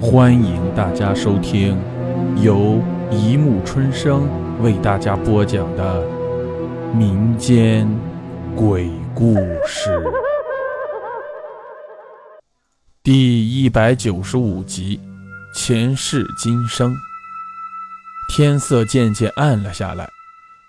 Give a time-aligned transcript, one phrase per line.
[0.00, 1.76] 欢迎大家收听
[2.40, 4.28] 由一木春生
[4.62, 6.06] 为大家播讲的
[6.94, 7.88] 民间
[8.54, 9.34] 鬼故
[9.66, 10.00] 事
[13.02, 15.00] 第一百九十五集
[15.58, 16.92] 《前世今生》。
[18.32, 20.08] 天色渐渐暗了下来，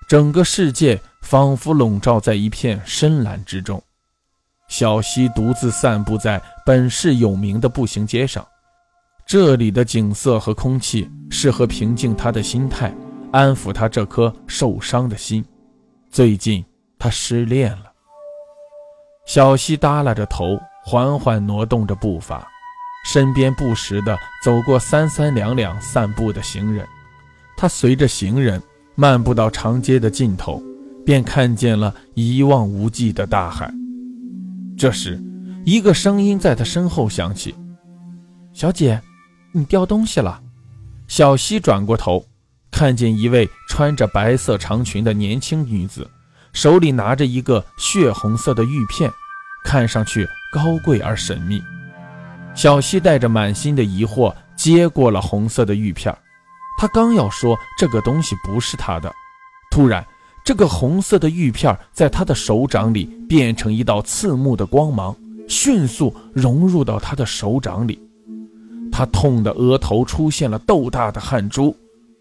[0.07, 3.79] 整个世界仿佛笼罩在一片深蓝之中。
[4.67, 8.43] 小溪独自散步在本市有名的步行街上。
[9.29, 12.91] 这里的景色和空气适合平静他的心态，
[13.31, 15.45] 安抚他这颗受伤的心。
[16.09, 16.65] 最近
[16.97, 17.93] 他失恋了。
[19.27, 22.47] 小溪耷拉着头，缓缓挪动着步伐，
[23.05, 26.83] 身边不时地走过三三两两散步的行人。
[27.55, 28.59] 他随着行人
[28.95, 30.59] 漫步到长街的尽头，
[31.05, 33.71] 便看见了一望无际的大海。
[34.75, 35.21] 这时，
[35.65, 37.53] 一个声音在他身后响起
[38.53, 38.99] ：“小姐。”
[39.59, 40.41] 你掉东西了，
[41.09, 42.25] 小溪转过头，
[42.71, 46.09] 看见一位穿着白色长裙的年轻女子，
[46.53, 49.11] 手里拿着一个血红色的玉片，
[49.65, 51.61] 看上去高贵而神秘。
[52.55, 56.17] 小溪带着满心的疑惑接过了红色的玉片，
[56.77, 59.13] 他刚要说这个东西不是他的，
[59.69, 60.05] 突然，
[60.45, 65.13] 这个红色的玉片在他的手掌里变成一道刺目的光芒，
[65.49, 67.99] 迅速融入到他的手掌里。
[68.99, 71.73] 他痛得额头出现了豆大的汗珠。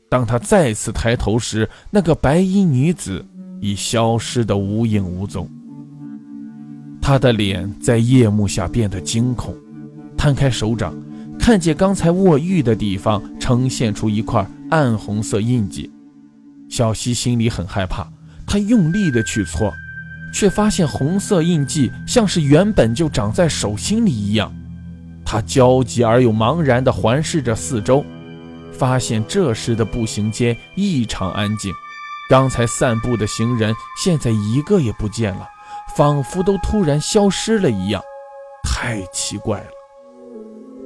[0.08, 3.26] 当他再次抬头时，那个白衣女子
[3.60, 5.50] 已消失得无影无踪。
[7.02, 9.56] 他的脸在夜幕下变得惊恐，
[10.16, 10.96] 摊开手掌，
[11.36, 15.90] 看见刚才握玉的地方呈现出一块暗红色印记。
[16.68, 18.06] 小溪心里很害怕，
[18.46, 19.74] 他用力的去搓，
[20.32, 24.54] 却发现红色印记像是原本就长在手心里一样。
[25.30, 28.02] 他焦急而又茫然地环视着四周，
[28.72, 31.70] 发现这时的步行街异常安静，
[32.30, 35.46] 刚才散步的行人现在一个也不见了，
[35.94, 38.02] 仿佛都突然消失了一样，
[38.64, 39.66] 太奇怪了。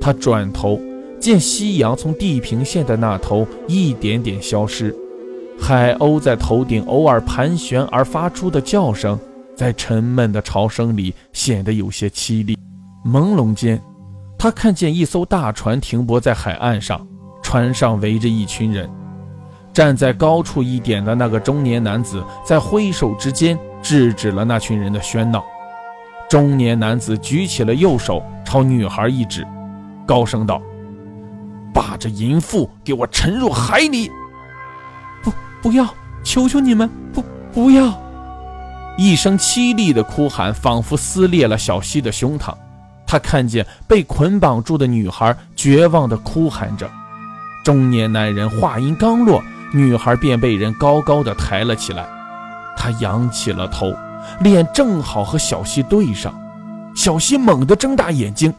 [0.01, 0.81] 他转头
[1.21, 4.93] 见夕阳从地平线的那头一点点消失，
[5.57, 9.17] 海鸥在头顶偶尔盘旋而发出的叫声，
[9.55, 12.59] 在沉闷的潮声里显得有些凄厉。
[13.07, 13.81] 朦胧间。
[14.43, 17.07] 他看见一艘大船停泊在海岸上，
[17.45, 18.91] 船上围着一群人。
[19.73, 25.45] 站在高处一点的那个中年男子在挥手之间制止了那群人的喧闹。
[26.29, 29.47] 中年男子举起了右手，朝女孩一指，
[30.05, 30.61] 高声道
[31.73, 34.11] ：“把这淫妇给我沉入海里
[35.23, 35.33] ！”“不，
[35.63, 35.87] 不要！
[36.25, 37.97] 求求你们，不，不要！”
[38.99, 42.53] 一声凄厉的哭喊仿佛撕裂了小溪的胸膛。
[43.13, 46.91] 他看见被捆绑住的女孩绝望地哭喊着，
[47.63, 52.07] 中年男人话音刚落，女孩便被人高高的抬了起来。
[52.75, 53.93] 他仰起了头，
[54.41, 56.35] 脸正好和小溪对上。
[56.95, 58.51] 小溪猛地睁大眼睛，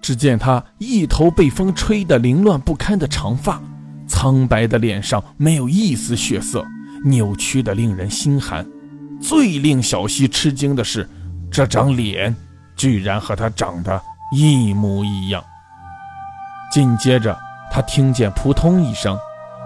[0.00, 3.60] 只见他一头被风吹得凌乱不堪的长发，
[4.06, 6.64] 苍白的脸上没有一丝血色，
[7.04, 8.64] 扭曲的令人心寒。
[9.20, 11.10] 最令小溪吃惊的是，
[11.50, 12.36] 这张脸。
[12.80, 14.00] 居然和他长得
[14.32, 15.44] 一模一样。
[16.72, 17.38] 紧接着，
[17.70, 19.18] 他听见扑通一声，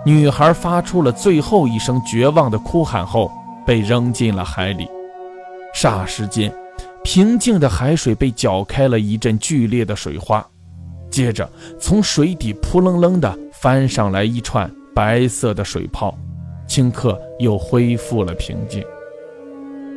[0.04, 3.30] 女孩发出了最后一声绝望的哭喊后，
[3.64, 4.88] 被扔进了海里。
[5.72, 6.52] 霎时间，
[7.04, 10.44] 平静的海水被搅开了一阵剧烈的水花，
[11.08, 11.48] 接着
[11.78, 16.12] 从水底扑棱棱地翻上来一串白色的水泡，
[16.66, 18.84] 顷刻又恢复了平静。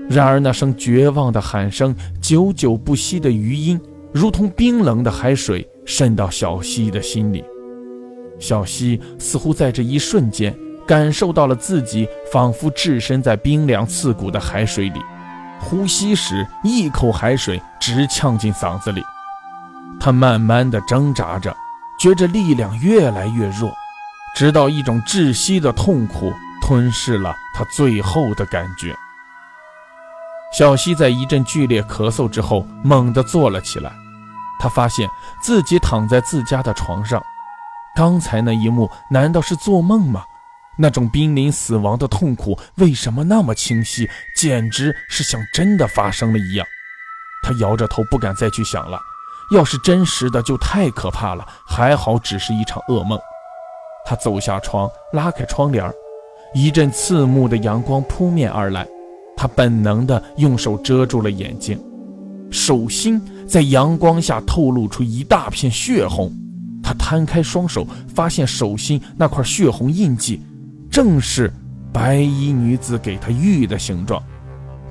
[0.10, 3.80] 然而，那声绝望的喊声，久久不息的余音，
[4.14, 7.44] 如同冰冷的海水渗到小溪的心里。
[8.40, 10.58] 小溪似乎在这一瞬间
[10.88, 15.02] 感受到了自己仿佛置身在冰凉刺骨的海水里，
[15.60, 19.02] 呼吸时一口海水直呛进嗓子里。
[20.00, 21.54] 他慢慢的挣扎着，
[22.00, 23.74] 觉着力量越来越弱，
[24.36, 26.32] 直到一种窒息的痛苦
[26.62, 28.96] 吞噬了他最后的感觉。
[30.52, 33.92] 小溪在一阵剧烈咳嗽之后，猛地坐了起来。
[34.60, 35.08] 他发现
[35.42, 37.22] 自己躺在自家的床上，
[37.96, 40.24] 刚才那一幕难道是做梦吗？
[40.80, 46.66] 那种濒临死亡的痛苦为什么那么清晰，简直是像真的发生了一样。
[47.44, 49.00] 他摇着头，不敢再去想了。
[49.52, 51.48] 要是真实的，就太可怕了。
[51.68, 53.20] 还好只是一场噩梦。
[54.06, 55.92] 他走下床，拉开窗帘，
[56.54, 58.88] 一阵刺目的阳光扑面而来。
[59.38, 61.80] 他本能地用手遮住了眼睛，
[62.52, 66.30] 手心在阳光下透露出一大片血红。
[66.82, 70.42] 他摊开双手，发现手心那块血红印记，
[70.90, 71.54] 正是
[71.94, 74.24] 白衣女子给他玉的形状。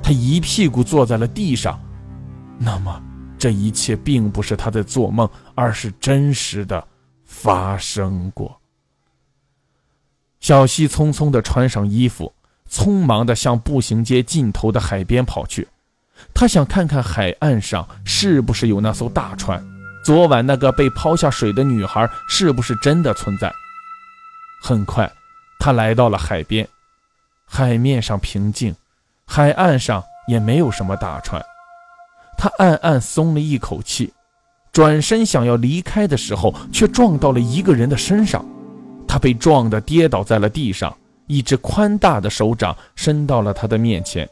[0.03, 1.81] 他一屁股坐在了地上。
[2.59, 3.03] 那么，
[3.39, 6.87] 这一切并不是他在做梦，而是真实的
[7.25, 8.57] 发生过。
[10.39, 12.33] 小西匆匆地穿上衣服，
[12.71, 15.67] 匆忙地向步行街尽头的海边跑去。
[16.33, 19.63] 他想看看海岸上是不是有那艘大船。
[20.05, 23.53] 昨晚那个被抛下水的女孩是不是真的存在？
[24.63, 25.11] 很快，
[25.59, 26.67] 他来到了海边，
[27.45, 28.75] 海面上平静，
[29.27, 31.43] 海岸上也没有什么大船。
[32.39, 34.13] 他暗暗松了一口气，
[34.73, 38.45] 转身想要离开的时候，却撞到了一个人的身上。
[39.09, 40.97] 他被撞得跌倒在了地上，
[41.27, 44.29] 一只宽大的手掌伸到了他的面前。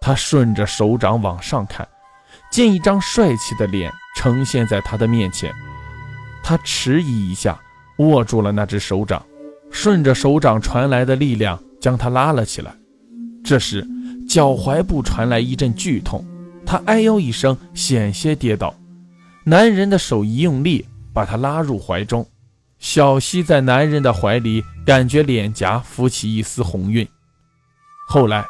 [0.00, 1.86] 他顺着手掌往上看。
[2.50, 5.52] 见一张帅气的脸呈现在他的面前，
[6.42, 7.60] 他迟疑一下，
[7.98, 9.24] 握住了那只手掌，
[9.70, 12.72] 顺着手掌传来的力量将他拉了起来。
[13.44, 13.86] 这时，
[14.28, 16.24] 脚踝部传来一阵剧痛，
[16.66, 18.74] 他哎呦一声，险些跌倒。
[19.44, 22.26] 男人的手一用力，把他拉入怀中。
[22.80, 27.06] 小溪在男人的怀里，感觉脸颊浮起一丝红晕。
[28.08, 28.44] 后来，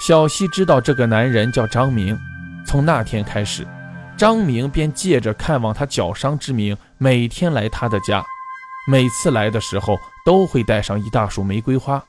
[0.00, 2.16] 小溪知道这个男人叫张明。
[2.64, 3.66] 从那天开始，
[4.16, 8.24] 张明便借着看望他脚伤之名，每天来他的家。
[8.88, 12.02] 每次来的时候，都会带上一大束玫瑰花。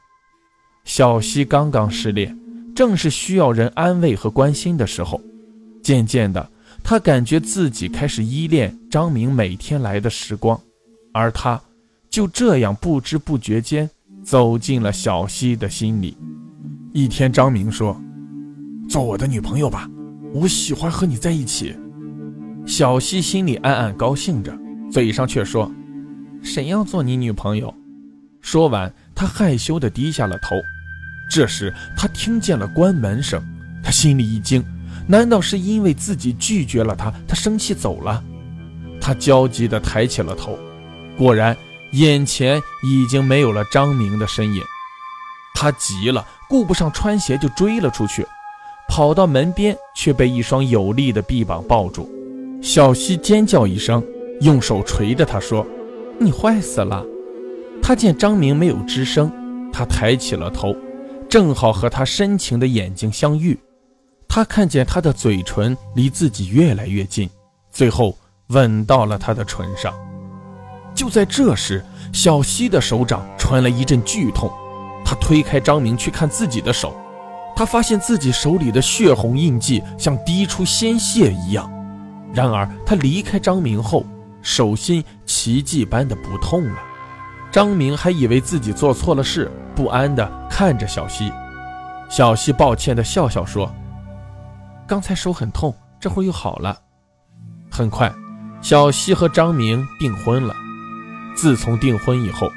[0.85, 2.37] 小西刚刚失恋，
[2.75, 5.19] 正是需要人安慰和关心的时候。
[5.81, 6.51] 渐渐的，
[6.83, 10.59] 他感觉自己开始依恋张明每天来的时光，
[11.13, 11.61] 而他
[12.09, 13.89] 就这样不知不觉间
[14.23, 16.17] 走进了小西的心里。
[16.91, 17.99] 一天，张明说
[18.89, 19.89] ：“做我的女朋友吧。”
[20.33, 21.75] 我喜欢和你在一起，
[22.65, 24.51] 小西心里暗暗高兴着，
[24.91, 25.71] 嘴上却说
[26.41, 27.71] ：“谁要做你女朋友？”
[28.41, 30.55] 说完，他害羞地低下了头。
[31.29, 33.39] 这时，他听见了关门声，
[33.83, 34.63] 他心里一惊，
[35.07, 38.23] 难道是因为自己拒绝了他，他生气走了？
[38.99, 40.57] 他焦急地抬起了头，
[41.17, 41.55] 果然，
[41.91, 44.61] 眼前已经没有了张明的身影。
[45.53, 48.25] 他急了，顾不上穿鞋就追了出去。
[48.89, 52.09] 跑到门边，却被一双有力的臂膀抱住。
[52.61, 54.03] 小西尖叫一声，
[54.41, 55.65] 用手捶着他说
[56.19, 57.03] ：“你坏死了！”
[57.81, 59.31] 他见张明没有吱声，
[59.71, 60.75] 他抬起了头，
[61.29, 63.57] 正好和他深情的眼睛相遇。
[64.27, 67.29] 他看见他的嘴唇离自己越来越近，
[67.71, 68.17] 最后
[68.47, 69.93] 吻到了他的唇上。
[70.95, 74.51] 就在这时，小西的手掌传来一阵剧痛，
[75.03, 76.95] 他推开张明去看自己的手。
[77.55, 81.71] 他发现自己手里的血红印记像滴出鲜血一样，
[82.33, 84.05] 然而他离开张明后，
[84.41, 86.79] 手心奇迹般的不痛了。
[87.51, 91.31] 张明还以为自己做错了事，不安地看着小西。
[92.09, 93.71] 小西抱歉地笑笑说
[94.87, 96.75] ：“刚才手很痛，这会儿又好了。”
[97.69, 98.11] 很快，
[98.61, 100.55] 小西和张明订婚了。
[101.35, 102.51] 自从订婚以后，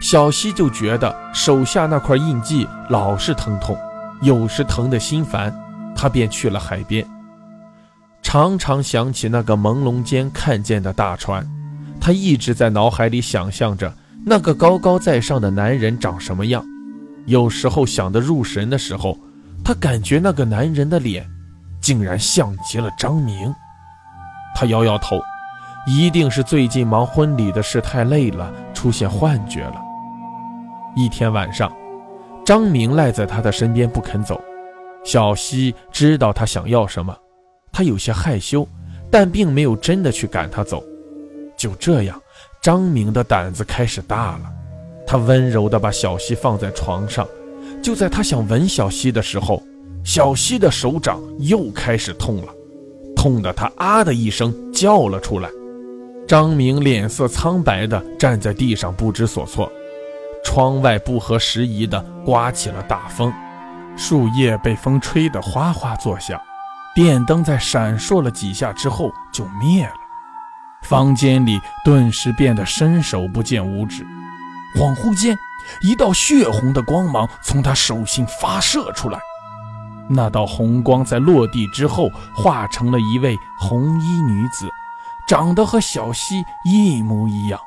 [0.00, 3.76] 小西就觉得手下那块印记老是疼痛。
[4.22, 5.54] 有时疼得心烦，
[5.96, 7.06] 他便去了海边，
[8.22, 11.46] 常常想起那个朦胧间看见的大船。
[11.98, 13.92] 他一直在脑海里想象着
[14.24, 16.64] 那个高高在上的男人长什么样。
[17.26, 19.18] 有时候想得入神的时候，
[19.64, 21.26] 他感觉那个男人的脸
[21.80, 23.54] 竟然像极了张明。
[24.54, 25.20] 他摇摇头，
[25.92, 29.74] 一定是最近忙婚礼的事太累了，出现幻觉了。
[30.94, 31.70] 一天晚上。
[32.44, 34.40] 张明赖在他的身边不肯走，
[35.04, 37.16] 小西知道他想要什么，
[37.72, 38.66] 他有些害羞，
[39.10, 40.82] 但并没有真的去赶他走。
[41.56, 42.20] 就这样，
[42.62, 44.42] 张明的胆子开始大了，
[45.06, 47.26] 他温柔地把小西放在床上。
[47.82, 49.60] 就在他想吻小西的时候，
[50.04, 52.54] 小西的手掌又开始痛了，
[53.16, 55.48] 痛得他啊的一声叫了出来。
[56.30, 59.68] 张明脸色苍白地站在地上，不知所措。
[60.44, 63.32] 窗外不合时宜地刮起了大风，
[63.96, 66.40] 树叶被风吹得哗哗作响，
[66.94, 69.92] 电灯在闪烁了几下之后就灭了。
[70.82, 74.06] 房间里顿时变得伸手不见五指。
[74.78, 75.36] 恍惚间，
[75.82, 79.18] 一道血红的光芒从他手心发射出来，
[80.08, 84.70] 那道红光在落地之后化成了一位红衣女子，
[85.30, 87.60] 长得和小溪一模一样。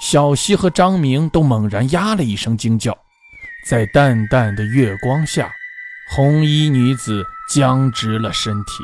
[0.00, 2.98] 小西和张明都猛然呀了一声惊叫，
[3.70, 5.48] 在淡淡的月光下，
[6.10, 8.82] 红衣女子僵直了身体，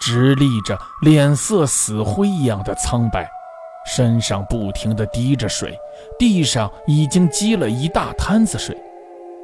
[0.00, 3.30] 直立着，脸色死灰一样的苍白，
[3.86, 5.78] 身上不停地滴着水，
[6.18, 8.76] 地上已经积了一大滩子水。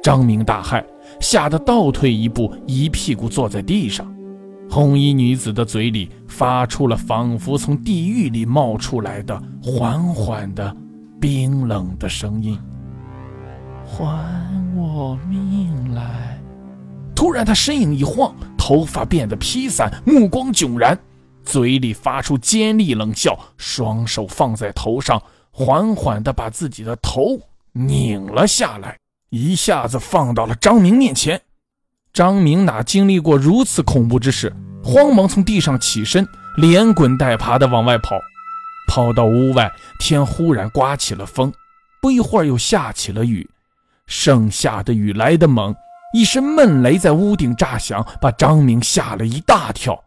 [0.03, 0.83] 张明大骇，
[1.21, 4.05] 吓得倒退一步，一屁股坐在地上。
[4.71, 10.75] 红衣女子的嘴里发出了仿佛从地狱里冒出来的缓缓的、
[11.19, 12.57] 冰冷的声音
[13.83, 14.05] ：“还
[14.75, 16.39] 我命来！”
[17.15, 20.97] 突然，她身影一晃，头发变得披散，目光迥然，
[21.43, 25.19] 嘴里发出尖利冷笑，双手放在头上，
[25.51, 27.39] 缓缓地把自己的头
[27.73, 28.95] 拧了下来，
[29.31, 31.41] 一下子放到了张明面前。
[32.13, 38.19] 张明哪经历过如此恐怖之事，慌忙从地上起身，连滚带爬地往外跑。
[38.87, 41.53] 跑到屋外，天忽然刮起了风，
[42.01, 43.47] 不一会儿又下起了雨。
[44.07, 45.75] 盛夏的雨来得猛，
[46.13, 50.03] 一声闷雷在屋顶炸响，把张明吓了一大跳。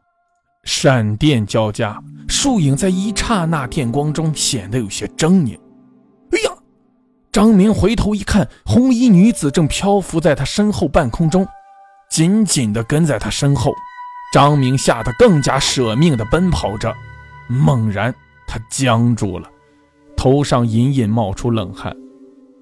[0.64, 5.56] 闪电交加，树影在一刹那电光中显得有些狰狞。
[6.32, 6.56] 哎呀！
[7.30, 11.47] 张明回头一看，红衣女子正漂浮在他身后半空中。
[12.12, 13.73] 紧紧地跟在他身后，
[14.35, 16.95] 张明吓得更加舍命地奔跑着。
[17.49, 18.14] 猛然，
[18.47, 19.49] 他僵住了，
[20.14, 21.97] 头上隐隐冒出冷汗。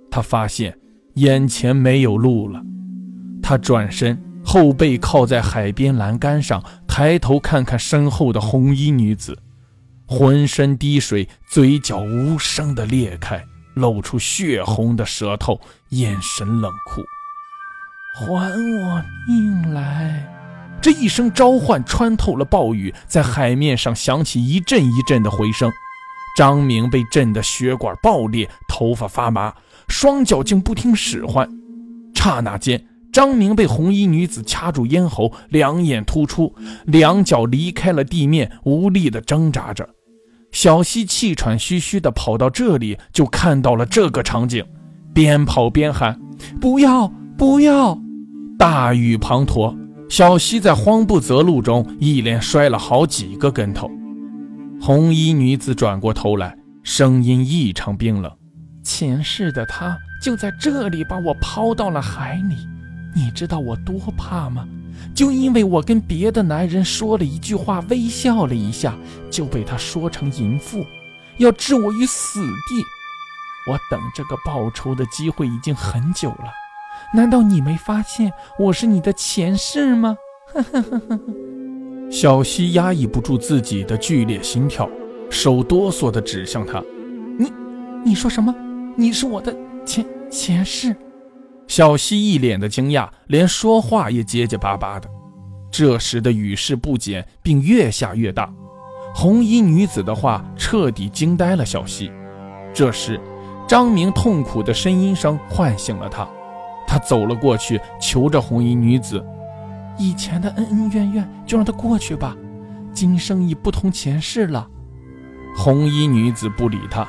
[0.09, 0.79] 他发现
[1.15, 2.63] 眼前没有路了。
[3.43, 9.37] 他转身，后背靠在海边栏杆上，抬头看看身后的红衣女子，
[10.07, 17.03] 浑身滴水，嘴角无声地裂开，露出血红的舌头，眼神冷酷。
[18.21, 20.27] 还我命来！
[20.83, 25.73] 这一声召唤穿透了暴雨，在海面上响起一阵一阵的回声。
[26.37, 29.55] 张明被震得血管爆裂，头发发麻，
[29.89, 31.49] 双脚竟不听使唤。
[32.15, 39.89] 刹那间，张明被红衣女子掐住咽喉，两眼突出，两脚离开了地面，无力地挣扎着。
[40.53, 44.63] 小溪气喘吁吁地跑到这里，就看到了这个场景，
[45.15, 46.21] 边跑边喊
[46.61, 47.11] ：“不要！”
[47.41, 47.99] 不要！
[48.61, 49.75] 大雨滂沱，
[50.11, 53.91] 小溪在慌不择路中一连摔了好几个跟头。
[54.79, 58.31] 红衣女子转过头来，声音异常冰冷
[58.85, 62.55] ：“前世的他就在这里把我抛到了海里，
[63.17, 64.69] 你知道我多怕吗？
[65.15, 68.95] 就因为我跟别的男人说了一句话，微笑了一下，
[69.31, 70.85] 就被他说成淫妇，
[71.39, 73.73] 要置我于死地。
[73.73, 76.53] 我等这个报仇的机会已经很久了。”
[77.13, 80.17] 难道你没发现我是你的前世吗？
[82.11, 84.89] 小溪压抑不住自己的剧烈心跳，
[85.29, 86.83] 手哆嗦地指向他
[87.39, 87.53] ：“你，
[88.05, 88.55] 你说什么？
[88.97, 90.95] 你是我的前前世？”
[91.69, 95.09] 小溪一脸的惊讶，连说话也结结巴巴的。
[95.71, 98.53] 这时的雨势不减，并越下越大。
[99.15, 102.11] 红衣女子的话彻底惊呆了小溪。
[102.75, 103.21] 这时，
[103.69, 106.29] 张明痛苦的呻吟声唤醒了他。
[106.91, 109.25] 他走了过去，求着红衣女子
[109.97, 112.37] ：“以前的恩恩怨怨就让它过去吧，
[112.93, 114.67] 今生已不同前世了。”
[115.57, 117.07] 红衣女子不理他：“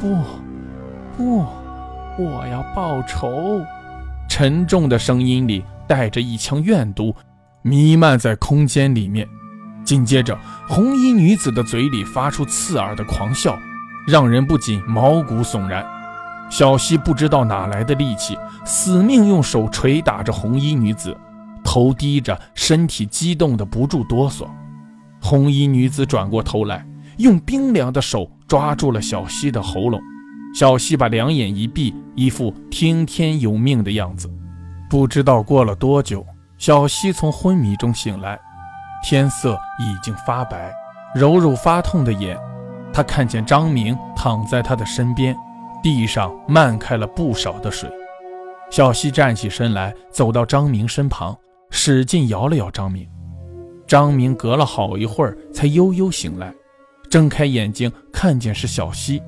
[0.00, 0.16] 不，
[1.18, 1.44] 不，
[2.16, 3.60] 我要报仇！”
[4.26, 7.14] 沉重的声音里带着一腔怨毒，
[7.60, 9.28] 弥漫在空间里面。
[9.84, 13.58] 紧接着，红衣女子的嘴里发出刺耳的狂笑，
[14.06, 15.84] 让人不禁毛骨悚然。
[16.50, 21.16] 小西不知道哪来的力气，死命用手捶打着红衣女子，
[21.64, 24.46] 头低着，身体激动的不住哆嗦。
[25.20, 26.86] 红衣女子转过头来，
[27.16, 30.00] 用冰凉的手抓住了小西的喉咙。
[30.54, 34.30] 小西把两眼一闭，一副听天由命的样子。
[34.88, 36.24] 不知道过了多久，
[36.56, 38.38] 小西从昏迷中醒来，
[39.02, 40.72] 天色已经发白，
[41.16, 42.38] 揉揉发痛的眼，
[42.92, 45.34] 他看见张明躺在他的身边。
[45.84, 47.90] 地上漫开了不少的水，
[48.70, 51.36] 小溪站起身来，走到张明身旁，
[51.68, 53.06] 使劲摇了摇张明。
[53.86, 56.54] 张明隔了好一会儿才悠悠醒来，
[57.10, 59.22] 睁开眼睛看见是小溪，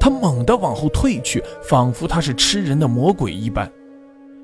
[0.00, 3.70] 他猛地往后退去，仿佛他是吃人的魔鬼一般。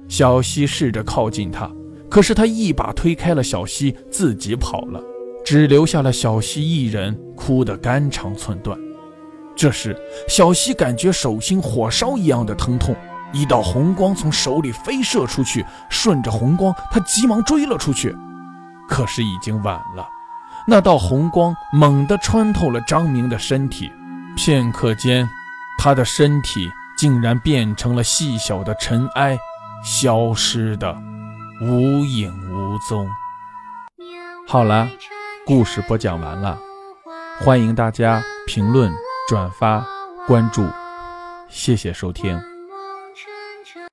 [0.06, 1.72] 小溪试着靠近他，
[2.10, 5.02] 可是他一把推开了小溪，自己跑了，
[5.42, 8.78] 只留下了小溪一人，哭得肝肠寸断。
[9.56, 9.96] 这时，
[10.28, 12.94] 小溪感觉手心火烧一样的疼痛，
[13.32, 18.14] 一道红光从手里飞射出去，顺着红光，他急忙追了出去，
[18.88, 20.06] 可是已经晚了。
[20.66, 23.92] 那道红光猛地穿透了张明的身体，
[24.36, 25.28] 片刻间，
[25.78, 29.38] 他的身体竟然变成了细小的尘埃，
[29.84, 30.96] 消失的
[31.60, 33.08] 无影无踪。
[34.48, 34.88] 好了，
[35.46, 36.58] 故事播讲完了，
[37.40, 38.92] 欢迎大家评论。
[39.26, 39.82] 转发、
[40.26, 40.62] 关注，
[41.48, 42.53] 谢谢收听。